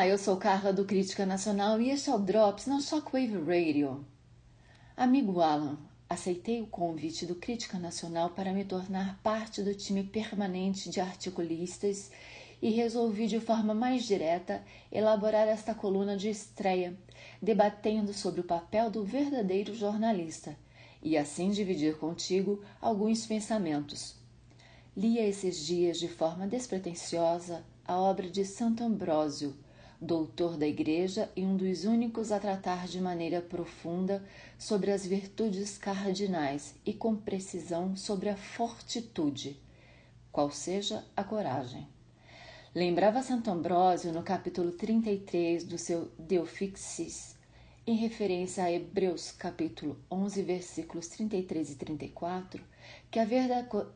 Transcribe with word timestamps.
Olá, 0.00 0.08
eu 0.08 0.16
sou 0.16 0.38
Carla 0.38 0.72
do 0.72 0.86
Crítica 0.86 1.26
Nacional 1.26 1.78
e 1.78 1.90
este 1.90 2.08
é 2.08 2.14
o 2.14 2.18
Drops 2.18 2.64
na 2.64 2.80
Shockwave 2.80 3.36
Radio. 3.36 4.02
Amigo 4.96 5.42
Alan, 5.42 5.78
aceitei 6.08 6.62
o 6.62 6.66
convite 6.66 7.26
do 7.26 7.34
Crítica 7.34 7.78
Nacional 7.78 8.30
para 8.30 8.54
me 8.54 8.64
tornar 8.64 9.20
parte 9.22 9.62
do 9.62 9.74
time 9.74 10.02
permanente 10.02 10.88
de 10.88 11.02
articulistas 11.02 12.10
e 12.62 12.70
resolvi 12.70 13.26
de 13.26 13.40
forma 13.40 13.74
mais 13.74 14.04
direta 14.04 14.64
elaborar 14.90 15.46
esta 15.46 15.74
coluna 15.74 16.16
de 16.16 16.30
estreia, 16.30 16.96
debatendo 17.42 18.14
sobre 18.14 18.40
o 18.40 18.44
papel 18.44 18.90
do 18.90 19.04
verdadeiro 19.04 19.74
jornalista 19.74 20.56
e 21.02 21.14
assim 21.18 21.50
dividir 21.50 21.98
contigo 21.98 22.64
alguns 22.80 23.26
pensamentos. 23.26 24.16
Li 24.96 25.18
esses 25.18 25.58
dias 25.58 25.98
de 25.98 26.08
forma 26.08 26.46
despretensiosa 26.46 27.62
a 27.86 27.98
obra 27.98 28.30
de 28.30 28.46
Santo 28.46 28.82
Ambrósio, 28.82 29.54
doutor 30.00 30.56
da 30.56 30.66
Igreja 30.66 31.30
e 31.36 31.44
um 31.44 31.56
dos 31.56 31.84
únicos 31.84 32.32
a 32.32 32.40
tratar 32.40 32.88
de 32.88 32.98
maneira 33.00 33.42
profunda 33.42 34.24
sobre 34.58 34.90
as 34.90 35.04
virtudes 35.06 35.76
cardinais 35.76 36.74
e 36.86 36.94
com 36.94 37.14
precisão 37.14 37.94
sobre 37.94 38.30
a 38.30 38.36
fortitude, 38.36 39.60
qual 40.32 40.50
seja 40.50 41.04
a 41.14 41.22
coragem. 41.22 41.86
Lembrava 42.74 43.22
Santo 43.22 43.50
Ambrósio 43.50 44.12
no 44.12 44.22
capítulo 44.22 44.72
33 44.72 45.64
do 45.64 45.76
seu 45.76 46.10
Deufixis, 46.18 47.36
em 47.86 47.96
referência 47.96 48.64
a 48.64 48.72
Hebreus 48.72 49.32
capítulo 49.32 49.98
11, 50.10 50.42
versículos 50.42 51.08
33 51.08 51.72
e 51.72 51.74
34, 51.74 52.62
que 53.10 53.18
a 53.18 53.26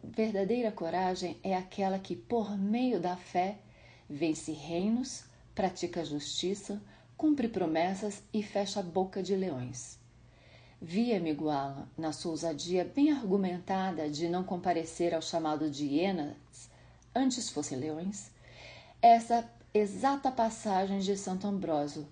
verdadeira 0.02 0.70
coragem 0.70 1.38
é 1.42 1.55
aquela 1.56 1.98
que, 1.98 2.16
por 2.16 2.58
meio 2.58 3.00
da 3.00 3.16
fé, 3.16 3.58
vence 4.10 4.52
reinos, 4.52 5.25
pratica 5.55 6.05
justiça, 6.05 6.83
cumpre 7.16 7.48
promessas 7.48 8.22
e 8.33 8.42
fecha 8.42 8.80
a 8.80 8.83
boca 8.83 9.22
de 9.22 9.36
leões. 9.36 9.98
Vi, 10.80 11.14
amigo 11.14 11.48
Alan, 11.48 11.88
na 11.97 12.12
sua 12.12 12.33
ousadia 12.33 12.84
bem 12.84 13.10
argumentada 13.10 14.10
de 14.10 14.28
não 14.28 14.44
comparecer 14.44 15.14
ao 15.14 15.22
chamado 15.22 15.70
de 15.70 15.86
hienas, 15.86 16.69
antes 17.14 17.48
fossem 17.48 17.78
leões, 17.78 18.30
essa 19.00 19.48
exata 19.72 20.30
passagem 20.30 20.98
de 20.98 21.16
Santo 21.16 21.47
Ambrósio, 21.47 22.06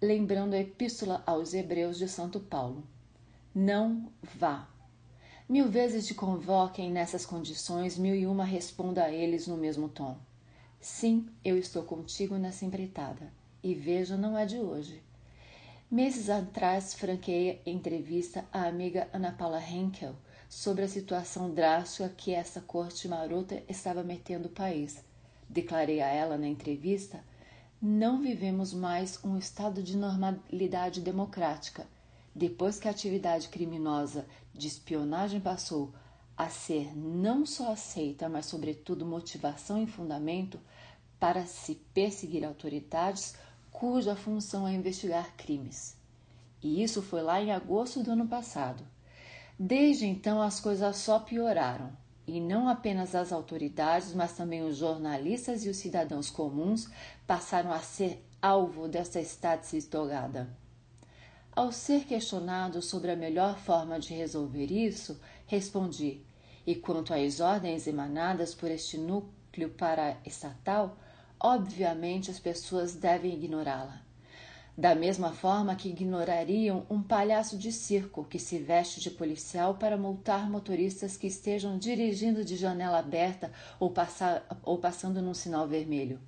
lembrando 0.00 0.54
a 0.54 0.58
epístola 0.58 1.22
aos 1.26 1.52
Hebreus 1.52 1.98
de 1.98 2.08
Santo 2.08 2.40
Paulo. 2.40 2.84
Não 3.54 4.10
vá. 4.22 4.68
Mil 5.48 5.68
vezes 5.68 6.06
te 6.06 6.14
convoquem 6.14 6.90
nessas 6.90 7.26
condições, 7.26 7.98
mil 7.98 8.14
e 8.14 8.26
uma 8.26 8.44
responda 8.44 9.04
a 9.04 9.12
eles 9.12 9.46
no 9.46 9.56
mesmo 9.56 9.88
tom. 9.88 10.16
Sim, 10.82 11.28
eu 11.44 11.56
estou 11.56 11.84
contigo 11.84 12.34
nessa 12.34 12.64
empreitada. 12.64 13.32
E 13.62 13.72
veja, 13.72 14.16
não 14.16 14.36
é 14.36 14.44
de 14.44 14.58
hoje. 14.58 15.00
Meses 15.88 16.28
atrás, 16.28 16.92
franqueei 16.92 17.62
entrevista 17.64 18.44
à 18.52 18.66
amiga 18.66 19.08
Ana 19.12 19.30
Paula 19.30 19.62
Henkel 19.62 20.16
sobre 20.48 20.82
a 20.82 20.88
situação 20.88 21.54
drástica 21.54 22.08
que 22.08 22.34
essa 22.34 22.60
corte 22.60 23.06
marota 23.06 23.62
estava 23.68 24.02
metendo 24.02 24.48
o 24.48 24.52
país. 24.52 25.04
Declarei 25.48 26.00
a 26.00 26.08
ela 26.08 26.36
na 26.36 26.48
entrevista: 26.48 27.22
não 27.80 28.20
vivemos 28.20 28.74
mais 28.74 29.24
um 29.24 29.38
estado 29.38 29.84
de 29.84 29.96
normalidade 29.96 31.00
democrática. 31.00 31.86
Depois 32.34 32.80
que 32.80 32.88
a 32.88 32.90
atividade 32.90 33.50
criminosa 33.50 34.26
de 34.52 34.66
espionagem 34.66 35.40
passou 35.40 35.94
a 36.36 36.48
ser 36.48 36.96
não 36.96 37.44
só 37.44 37.72
aceita, 37.72 38.28
mas 38.28 38.46
sobretudo 38.46 39.06
motivação 39.06 39.82
e 39.82 39.86
fundamento 39.86 40.58
para 41.18 41.46
se 41.46 41.76
perseguir 41.94 42.44
autoridades 42.44 43.34
cuja 43.70 44.16
função 44.16 44.66
é 44.66 44.72
investigar 44.72 45.34
crimes. 45.36 45.96
E 46.62 46.82
isso 46.82 47.02
foi 47.02 47.22
lá 47.22 47.40
em 47.40 47.52
agosto 47.52 48.02
do 48.02 48.12
ano 48.12 48.26
passado. 48.26 48.84
Desde 49.58 50.06
então 50.06 50.40
as 50.40 50.60
coisas 50.60 50.96
só 50.96 51.18
pioraram, 51.18 51.92
e 52.26 52.40
não 52.40 52.68
apenas 52.68 53.14
as 53.14 53.32
autoridades, 53.32 54.14
mas 54.14 54.32
também 54.32 54.62
os 54.62 54.76
jornalistas 54.76 55.64
e 55.64 55.68
os 55.68 55.76
cidadãos 55.76 56.30
comuns 56.30 56.88
passaram 57.26 57.72
a 57.72 57.80
ser 57.80 58.24
alvo 58.40 58.88
dessa 58.88 59.20
estática 59.20 59.86
togada. 59.90 60.48
Ao 61.54 61.70
ser 61.70 62.04
questionado 62.04 62.80
sobre 62.80 63.10
a 63.10 63.16
melhor 63.16 63.58
forma 63.58 64.00
de 64.00 64.14
resolver 64.14 64.66
isso, 64.72 65.20
respondi: 65.46 66.24
e 66.66 66.74
quanto 66.74 67.12
às 67.12 67.40
ordens 67.40 67.86
emanadas 67.86 68.54
por 68.54 68.70
este 68.70 68.98
núcleo 68.98 69.70
paraestatal, 69.70 70.96
obviamente 71.38 72.30
as 72.30 72.38
pessoas 72.38 72.94
devem 72.94 73.34
ignorá-la. 73.34 74.02
Da 74.76 74.94
mesma 74.94 75.32
forma 75.32 75.76
que 75.76 75.90
ignorariam 75.90 76.86
um 76.88 77.02
palhaço 77.02 77.58
de 77.58 77.70
circo 77.70 78.24
que 78.24 78.38
se 78.38 78.58
veste 78.58 79.00
de 79.00 79.10
policial 79.10 79.74
para 79.74 79.98
multar 79.98 80.50
motoristas 80.50 81.16
que 81.16 81.26
estejam 81.26 81.76
dirigindo 81.76 82.44
de 82.44 82.56
janela 82.56 82.98
aberta 82.98 83.52
ou, 83.78 83.90
passar, 83.90 84.46
ou 84.62 84.78
passando 84.78 85.20
num 85.20 85.34
sinal 85.34 85.68
vermelho. 85.68 86.18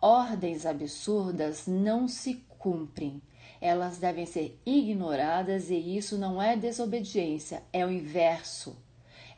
Ordens 0.00 0.66
absurdas 0.66 1.66
não 1.66 2.08
se 2.08 2.34
cumprem 2.58 3.22
elas 3.60 3.98
devem 3.98 4.24
ser 4.24 4.60
ignoradas 4.64 5.70
e 5.70 5.96
isso 5.96 6.16
não 6.16 6.40
é 6.40 6.56
desobediência, 6.56 7.62
é 7.72 7.84
o 7.84 7.90
inverso. 7.90 8.76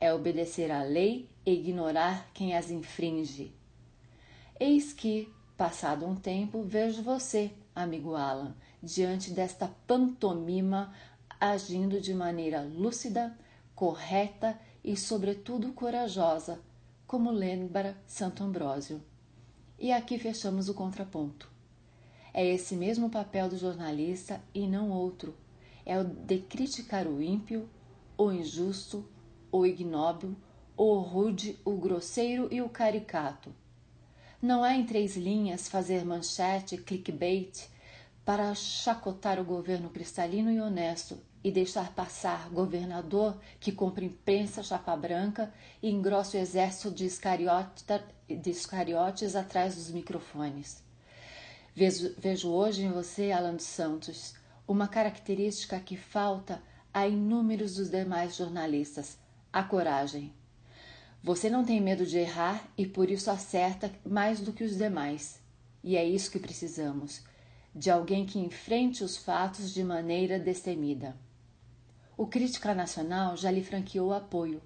É 0.01 0.15
obedecer 0.15 0.71
à 0.71 0.83
lei 0.83 1.29
e 1.45 1.53
ignorar 1.53 2.31
quem 2.33 2.57
as 2.57 2.71
infringe. 2.71 3.55
Eis 4.59 4.95
que, 4.95 5.31
passado 5.59 6.07
um 6.07 6.17
tempo, 6.17 6.63
vejo 6.63 7.03
você, 7.03 7.53
amigo 7.75 8.15
Alan, 8.15 8.55
diante 8.83 9.31
desta 9.31 9.69
pantomima, 9.87 10.95
agindo 11.39 12.01
de 12.01 12.15
maneira 12.15 12.63
lúcida, 12.63 13.39
correta 13.75 14.59
e, 14.83 14.97
sobretudo, 14.97 15.73
corajosa, 15.73 16.61
como 17.07 17.31
lembra 17.31 17.97
Santo 18.07 18.43
Ambrósio. 18.43 19.03
E 19.79 19.93
aqui 19.93 20.19
fechamos 20.19 20.69
o 20.71 20.75
contraponto. 20.75 21.51
É 22.33 22.47
esse 22.47 22.75
mesmo 22.75 23.11
papel 23.11 23.49
do 23.49 23.59
jornalista 23.59 24.41
e 24.55 24.67
não 24.67 24.91
outro. 24.91 25.35
É 25.85 25.99
o 25.99 26.05
de 26.05 26.39
criticar 26.39 27.07
o 27.07 27.21
ímpio, 27.21 27.69
o 28.17 28.31
injusto, 28.31 29.05
o 29.53 29.67
ignóbil, 29.67 30.37
o 30.77 30.99
rude, 31.01 31.59
o 31.65 31.73
grosseiro 31.73 32.49
e 32.51 32.63
o 32.63 32.69
caricato. 32.69 33.55
Não 34.41 34.65
é 34.65 34.75
em 34.75 34.87
três 34.87 35.17
linhas 35.17 35.69
fazer 35.69 36.05
manchete, 36.05 36.79
clickbait, 36.79 37.69
para 38.25 38.55
chacotar 38.55 39.41
o 39.41 39.45
governo 39.45 39.91
cristalino 39.91 40.51
e 40.51 40.61
honesto 40.61 41.19
e 41.43 41.51
deixar 41.51 41.93
passar 41.95 42.49
governador 42.51 43.37
que 43.59 43.73
compra 43.73 44.05
imprensa 44.05 44.63
chapa 44.63 44.95
branca 44.97 45.53
e 45.83 45.91
engrossa 45.91 46.37
o 46.37 46.41
exército 46.41 46.91
de, 46.91 47.09
de 48.37 48.51
escariotes 48.51 49.35
atrás 49.35 49.75
dos 49.75 49.91
microfones. 49.91 50.83
Vejo, 51.75 52.15
vejo 52.19 52.51
hoje 52.51 52.83
em 52.83 52.91
você, 52.91 53.33
Alan 53.33 53.55
dos 53.55 53.65
Santos, 53.65 54.35
uma 54.67 54.87
característica 54.87 55.81
que 55.81 55.97
falta 55.97 56.63
a 56.93 57.07
inúmeros 57.07 57.77
dos 57.77 57.91
demais 57.91 58.37
jornalistas: 58.37 59.19
a 59.53 59.63
coragem. 59.63 60.33
Você 61.23 61.51
não 61.51 61.65
tem 61.65 61.81
medo 61.81 62.07
de 62.07 62.19
errar 62.19 62.67
e 62.79 62.87
por 62.87 63.11
isso 63.11 63.31
acerta 63.31 63.91
mais 64.07 64.41
do 64.41 64.53
que 64.53 64.65
os 64.65 64.77
demais. 64.77 65.41
E 65.83 65.97
é 65.97 66.05
isso 66.05 66.31
que 66.31 66.39
precisamos: 66.39 67.23
de 67.75 67.91
alguém 67.91 68.25
que 68.25 68.39
enfrente 68.39 69.05
os 69.05 69.17
fatos 69.17 69.73
de 69.73 69.85
maneira 69.85 70.39
destemida. 70.39 71.17
O 72.17 72.27
Crítica 72.27 72.75
Nacional 72.75 73.37
já 73.37 73.51
lhe 73.51 73.63
franqueou 73.63 74.13
apoio, 74.13 74.63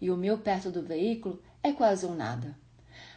e 0.00 0.10
o 0.10 0.16
meu 0.16 0.38
perto 0.38 0.70
do 0.70 0.82
veículo 0.82 1.42
é 1.62 1.72
quase 1.72 2.06
um 2.06 2.14
nada. 2.14 2.56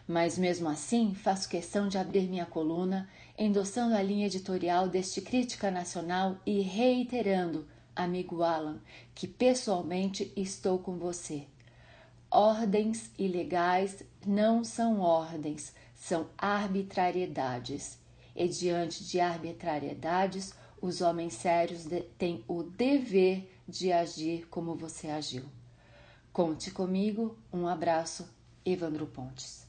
Mas 0.07 0.37
mesmo 0.37 0.67
assim, 0.67 1.13
faço 1.13 1.47
questão 1.47 1.87
de 1.87 1.97
abrir 1.97 2.27
minha 2.27 2.45
coluna, 2.45 3.07
endossando 3.37 3.95
a 3.95 4.01
linha 4.01 4.25
editorial 4.25 4.87
deste 4.87 5.21
Crítica 5.21 5.69
Nacional 5.69 6.37
e 6.45 6.61
reiterando, 6.61 7.67
amigo 7.95 8.43
Alan, 8.43 8.81
que 9.13 9.27
pessoalmente 9.27 10.31
estou 10.35 10.79
com 10.79 10.97
você. 10.97 11.47
Ordens 12.31 13.11
ilegais 13.17 14.03
não 14.25 14.63
são 14.63 14.99
ordens, 14.99 15.73
são 15.95 16.29
arbitrariedades. 16.37 17.97
E 18.35 18.47
diante 18.47 19.03
de 19.03 19.19
arbitrariedades, 19.19 20.53
os 20.81 21.01
homens 21.01 21.33
sérios 21.33 21.85
têm 22.17 22.43
o 22.47 22.63
dever 22.63 23.51
de 23.67 23.91
agir 23.91 24.47
como 24.47 24.75
você 24.75 25.07
agiu. 25.07 25.43
Conte 26.31 26.71
comigo. 26.71 27.37
Um 27.51 27.67
abraço, 27.67 28.29
Evandro 28.63 29.07
Pontes. 29.07 29.68